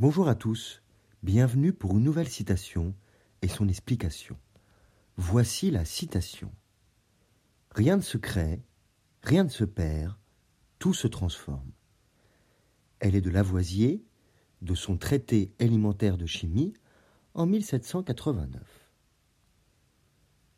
Bonjour 0.00 0.26
à 0.26 0.34
tous, 0.34 0.82
bienvenue 1.22 1.72
pour 1.72 1.92
une 1.96 2.02
nouvelle 2.02 2.28
citation 2.28 2.94
et 3.42 3.46
son 3.46 3.68
explication. 3.68 4.36
Voici 5.16 5.70
la 5.70 5.84
citation. 5.84 6.50
Rien 7.70 7.98
ne 7.98 8.02
se 8.02 8.16
crée, 8.16 8.62
rien 9.22 9.44
ne 9.44 9.50
se 9.50 9.64
perd, 9.64 10.14
tout 10.78 10.94
se 10.94 11.06
transforme. 11.06 11.70
Elle 13.00 13.14
est 13.14 13.20
de 13.20 13.30
Lavoisier, 13.30 14.02
de 14.62 14.74
son 14.74 14.96
traité 14.96 15.54
élémentaire 15.58 16.16
de 16.16 16.26
chimie 16.26 16.72
en 17.34 17.46
1789. 17.46 18.62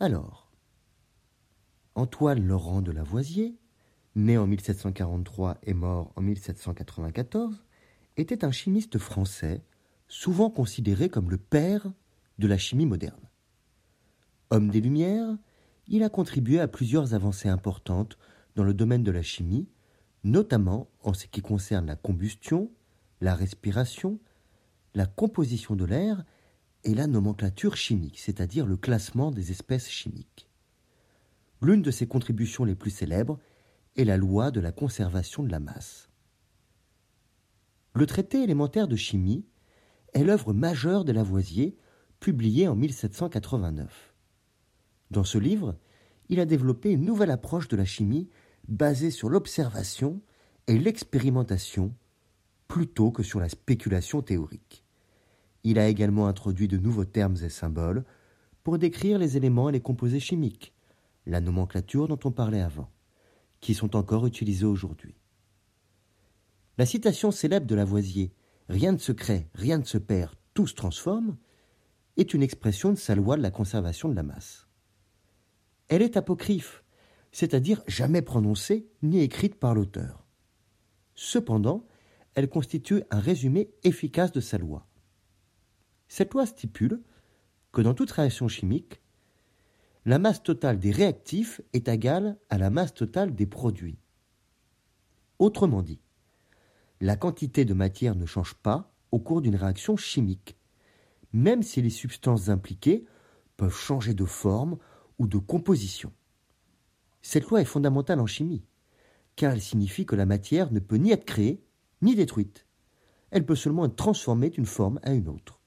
Alors, 0.00 0.50
Antoine 1.94 2.44
Laurent 2.44 2.82
de 2.82 2.90
Lavoisier, 2.90 3.56
né 4.16 4.36
en 4.36 4.48
1743 4.48 5.58
et 5.62 5.72
mort 5.72 6.12
en 6.16 6.20
1794, 6.20 7.64
était 8.16 8.44
un 8.44 8.50
chimiste 8.50 8.98
français, 8.98 9.62
souvent 10.08 10.50
considéré 10.50 11.08
comme 11.08 11.30
le 11.30 11.38
père 11.38 11.92
de 12.38 12.46
la 12.46 12.58
chimie 12.58 12.86
moderne. 12.86 13.28
Homme 14.50 14.70
des 14.70 14.80
Lumières, 14.80 15.36
il 15.86 16.02
a 16.02 16.08
contribué 16.08 16.60
à 16.60 16.68
plusieurs 16.68 17.14
avancées 17.14 17.48
importantes 17.48 18.18
dans 18.56 18.64
le 18.64 18.74
domaine 18.74 19.04
de 19.04 19.10
la 19.10 19.22
chimie, 19.22 19.68
notamment 20.24 20.90
en 21.02 21.14
ce 21.14 21.26
qui 21.26 21.40
concerne 21.40 21.86
la 21.86 21.96
combustion, 21.96 22.70
la 23.20 23.34
respiration, 23.34 24.18
la 24.94 25.06
composition 25.06 25.76
de 25.76 25.84
l'air 25.84 26.24
et 26.84 26.94
la 26.94 27.06
nomenclature 27.06 27.76
chimique, 27.76 28.18
c'est-à-dire 28.18 28.66
le 28.66 28.76
classement 28.76 29.30
des 29.30 29.50
espèces 29.50 29.88
chimiques. 29.88 30.48
L'une 31.62 31.82
de 31.82 31.90
ses 31.90 32.06
contributions 32.06 32.64
les 32.64 32.74
plus 32.74 32.90
célèbres 32.90 33.38
est 33.96 34.04
la 34.04 34.16
loi 34.16 34.50
de 34.50 34.60
la 34.60 34.72
conservation 34.72 35.42
de 35.42 35.50
la 35.50 35.60
masse. 35.60 36.09
Le 37.92 38.06
traité 38.06 38.42
élémentaire 38.44 38.86
de 38.86 38.94
chimie 38.94 39.44
est 40.12 40.22
l'œuvre 40.22 40.52
majeure 40.52 41.04
de 41.04 41.10
Lavoisier, 41.10 41.76
publiée 42.20 42.68
en 42.68 42.76
1789. 42.76 44.14
Dans 45.10 45.24
ce 45.24 45.38
livre, 45.38 45.76
il 46.28 46.38
a 46.38 46.46
développé 46.46 46.92
une 46.92 47.04
nouvelle 47.04 47.32
approche 47.32 47.66
de 47.66 47.76
la 47.76 47.84
chimie 47.84 48.28
basée 48.68 49.10
sur 49.10 49.28
l'observation 49.28 50.20
et 50.68 50.78
l'expérimentation 50.78 51.92
plutôt 52.68 53.10
que 53.10 53.24
sur 53.24 53.40
la 53.40 53.48
spéculation 53.48 54.22
théorique. 54.22 54.84
Il 55.64 55.80
a 55.80 55.88
également 55.88 56.28
introduit 56.28 56.68
de 56.68 56.78
nouveaux 56.78 57.04
termes 57.04 57.36
et 57.42 57.48
symboles 57.48 58.04
pour 58.62 58.78
décrire 58.78 59.18
les 59.18 59.36
éléments 59.36 59.68
et 59.68 59.72
les 59.72 59.80
composés 59.80 60.20
chimiques, 60.20 60.72
la 61.26 61.40
nomenclature 61.40 62.06
dont 62.06 62.20
on 62.22 62.30
parlait 62.30 62.60
avant, 62.60 62.88
qui 63.60 63.74
sont 63.74 63.96
encore 63.96 64.26
utilisés 64.26 64.66
aujourd'hui. 64.66 65.16
La 66.80 66.86
citation 66.86 67.30
célèbre 67.30 67.66
de 67.66 67.74
Lavoisier 67.74 68.32
Rien 68.70 68.92
ne 68.92 68.96
se 68.96 69.12
crée, 69.12 69.50
rien 69.52 69.76
ne 69.76 69.84
se 69.84 69.98
perd, 69.98 70.34
tout 70.54 70.66
se 70.66 70.74
transforme 70.74 71.36
est 72.16 72.32
une 72.32 72.42
expression 72.42 72.88
de 72.88 72.96
sa 72.96 73.14
loi 73.14 73.36
de 73.36 73.42
la 73.42 73.50
conservation 73.50 74.08
de 74.08 74.14
la 74.14 74.22
masse. 74.22 74.66
Elle 75.88 76.00
est 76.00 76.16
apocryphe, 76.16 76.82
c'est-à-dire 77.32 77.82
jamais 77.86 78.22
prononcée 78.22 78.88
ni 79.02 79.20
écrite 79.20 79.56
par 79.56 79.74
l'auteur. 79.74 80.24
Cependant, 81.14 81.86
elle 82.32 82.48
constitue 82.48 83.02
un 83.10 83.20
résumé 83.20 83.68
efficace 83.82 84.32
de 84.32 84.40
sa 84.40 84.56
loi. 84.56 84.86
Cette 86.08 86.32
loi 86.32 86.46
stipule 86.46 87.02
que 87.72 87.82
dans 87.82 87.92
toute 87.92 88.10
réaction 88.10 88.48
chimique, 88.48 89.02
la 90.06 90.18
masse 90.18 90.42
totale 90.42 90.78
des 90.78 90.92
réactifs 90.92 91.60
est 91.74 91.88
égale 91.88 92.38
à 92.48 92.56
la 92.56 92.70
masse 92.70 92.94
totale 92.94 93.34
des 93.34 93.46
produits. 93.46 93.98
Autrement 95.38 95.82
dit, 95.82 96.00
la 97.00 97.16
quantité 97.16 97.64
de 97.64 97.72
matière 97.72 98.14
ne 98.14 98.26
change 98.26 98.54
pas 98.54 98.92
au 99.10 99.18
cours 99.18 99.40
d'une 99.40 99.56
réaction 99.56 99.96
chimique, 99.96 100.58
même 101.32 101.62
si 101.62 101.80
les 101.80 101.90
substances 101.90 102.50
impliquées 102.50 103.06
peuvent 103.56 103.74
changer 103.74 104.12
de 104.12 104.26
forme 104.26 104.76
ou 105.18 105.26
de 105.26 105.38
composition. 105.38 106.12
Cette 107.22 107.48
loi 107.48 107.62
est 107.62 107.66
fondamentale 107.66 108.20
en 108.20 108.26
chimie, 108.26 108.64
car 109.36 109.52
elle 109.52 109.62
signifie 109.62 110.04
que 110.04 110.16
la 110.16 110.26
matière 110.26 110.72
ne 110.72 110.80
peut 110.80 110.96
ni 110.96 111.10
être 111.10 111.24
créée 111.24 111.64
ni 112.02 112.14
détruite. 112.14 112.66
Elle 113.30 113.46
peut 113.46 113.54
seulement 113.54 113.86
être 113.86 113.96
transformée 113.96 114.50
d'une 114.50 114.66
forme 114.66 115.00
à 115.02 115.12
une 115.12 115.28
autre. 115.28 115.60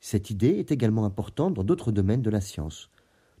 Cette 0.00 0.30
idée 0.30 0.58
est 0.58 0.72
également 0.72 1.04
importante 1.04 1.54
dans 1.54 1.64
d'autres 1.64 1.92
domaines 1.92 2.22
de 2.22 2.30
la 2.30 2.40
science, 2.40 2.90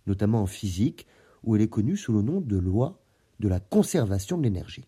notamment 0.06 0.42
en 0.42 0.46
physique, 0.46 1.06
où 1.42 1.56
elle 1.56 1.62
est 1.62 1.68
connue 1.68 1.96
sous 1.96 2.12
le 2.12 2.22
nom 2.22 2.40
de 2.40 2.56
loi 2.56 3.02
de 3.40 3.48
la 3.48 3.60
conservation 3.60 4.38
de 4.38 4.44
l'énergie. 4.44 4.86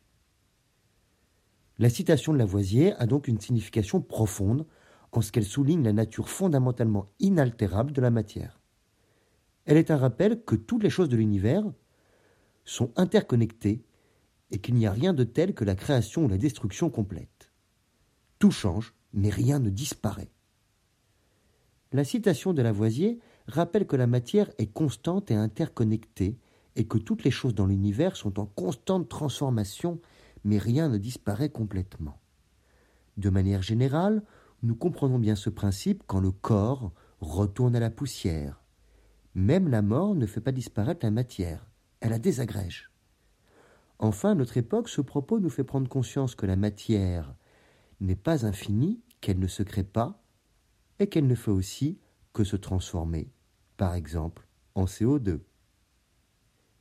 La 1.78 1.90
citation 1.90 2.32
de 2.32 2.38
Lavoisier 2.38 2.94
a 2.94 3.06
donc 3.06 3.28
une 3.28 3.40
signification 3.40 4.00
profonde 4.00 4.66
en 5.12 5.20
ce 5.20 5.30
qu'elle 5.30 5.44
souligne 5.44 5.84
la 5.84 5.92
nature 5.92 6.28
fondamentalement 6.28 7.10
inaltérable 7.20 7.92
de 7.92 8.00
la 8.00 8.10
matière. 8.10 8.60
Elle 9.66 9.76
est 9.76 9.90
un 9.90 9.98
rappel 9.98 10.42
que 10.44 10.56
toutes 10.56 10.82
les 10.82 10.90
choses 10.90 11.08
de 11.08 11.16
l'univers 11.16 11.64
sont 12.64 12.92
interconnectées 12.96 13.84
et 14.50 14.58
qu'il 14.58 14.74
n'y 14.74 14.86
a 14.86 14.92
rien 14.92 15.12
de 15.12 15.24
tel 15.24 15.54
que 15.54 15.64
la 15.64 15.74
création 15.74 16.24
ou 16.24 16.28
la 16.28 16.38
destruction 16.38 16.88
complète. 16.88 17.52
Tout 18.38 18.50
change, 18.50 18.94
mais 19.12 19.28
rien 19.28 19.58
ne 19.58 19.70
disparaît. 19.70 20.30
La 21.92 22.04
citation 22.04 22.52
de 22.52 22.62
Lavoisier 22.62 23.18
rappelle 23.48 23.86
que 23.86 23.96
la 23.96 24.06
matière 24.06 24.50
est 24.58 24.72
constante 24.72 25.30
et 25.30 25.34
interconnectée 25.34 26.38
et 26.74 26.86
que 26.86 26.98
toutes 26.98 27.24
les 27.24 27.30
choses 27.30 27.54
dans 27.54 27.66
l'univers 27.66 28.16
sont 28.16 28.38
en 28.38 28.46
constante 28.46 29.08
transformation 29.08 30.00
mais 30.46 30.58
rien 30.58 30.88
ne 30.88 30.96
disparaît 30.96 31.50
complètement. 31.50 32.20
De 33.16 33.30
manière 33.30 33.62
générale, 33.62 34.22
nous 34.62 34.76
comprenons 34.76 35.18
bien 35.18 35.34
ce 35.34 35.50
principe 35.50 36.04
quand 36.06 36.20
le 36.20 36.30
corps 36.30 36.92
retourne 37.20 37.74
à 37.74 37.80
la 37.80 37.90
poussière. 37.90 38.62
Même 39.34 39.68
la 39.68 39.82
mort 39.82 40.14
ne 40.14 40.24
fait 40.24 40.40
pas 40.40 40.52
disparaître 40.52 41.04
la 41.04 41.10
matière, 41.10 41.66
elle 41.98 42.10
la 42.10 42.20
désagrège. 42.20 42.92
Enfin, 43.98 44.36
notre 44.36 44.56
époque, 44.56 44.88
ce 44.88 45.00
propos 45.00 45.40
nous 45.40 45.50
fait 45.50 45.64
prendre 45.64 45.88
conscience 45.88 46.36
que 46.36 46.46
la 46.46 46.54
matière 46.54 47.34
n'est 47.98 48.14
pas 48.14 48.46
infinie, 48.46 49.00
qu'elle 49.20 49.40
ne 49.40 49.48
se 49.48 49.64
crée 49.64 49.82
pas, 49.82 50.22
et 51.00 51.08
qu'elle 51.08 51.26
ne 51.26 51.34
fait 51.34 51.50
aussi 51.50 51.98
que 52.32 52.44
se 52.44 52.56
transformer, 52.56 53.32
par 53.76 53.94
exemple 53.94 54.46
en 54.76 54.84
CO2. 54.84 55.40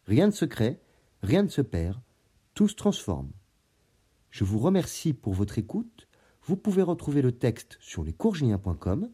Rien 0.06 0.28
ne 0.28 0.32
se 0.32 0.46
crée, 0.46 0.80
rien 1.24 1.42
ne 1.42 1.48
se 1.48 1.62
perd, 1.62 2.00
tout 2.54 2.68
se 2.68 2.76
transforme. 2.76 3.32
Je 4.36 4.44
vous 4.44 4.60
remercie 4.60 5.14
pour 5.14 5.32
votre 5.32 5.60
écoute. 5.60 6.10
Vous 6.44 6.58
pouvez 6.58 6.82
retrouver 6.82 7.22
le 7.22 7.32
texte 7.32 7.78
sur 7.80 8.04
lescourgiens.com 8.04 9.10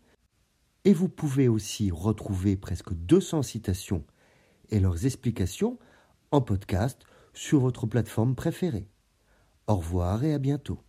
et 0.84 0.94
vous 0.94 1.10
pouvez 1.10 1.48
aussi 1.48 1.92
retrouver 1.92 2.58
presque 2.58 2.92
200 2.92 3.44
citations 3.44 4.04
et 4.72 4.80
leurs 4.80 5.06
explications 5.06 5.78
en 6.32 6.42
podcast 6.42 7.04
sur 7.36 7.60
votre 7.60 7.86
plateforme 7.86 8.34
préférée. 8.34 8.90
Au 9.68 9.76
revoir 9.76 10.24
et 10.24 10.34
à 10.34 10.40
bientôt. 10.40 10.80